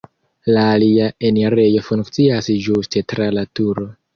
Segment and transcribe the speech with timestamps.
[0.55, 3.89] La alia enirejo funkcias ĝuste tra la turo.